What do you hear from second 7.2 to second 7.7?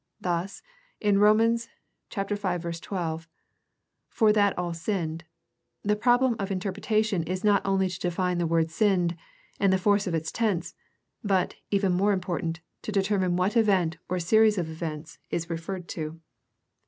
is not